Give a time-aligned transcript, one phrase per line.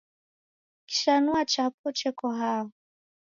[0.89, 2.71] kishanua chapo cheko hao?